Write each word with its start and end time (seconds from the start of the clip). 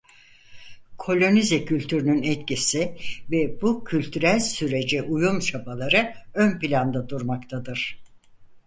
Kolonize 0.97 1.65
kültürünün 1.65 2.23
etkisi 2.23 2.97
ve 3.31 3.61
bu 3.61 3.83
kültürel 3.83 4.39
sürece 4.39 5.01
uyum 5.03 5.39
çabaları 5.39 6.13
ön 6.33 6.59
planda 6.59 7.09
durmaktadır. 7.09 8.01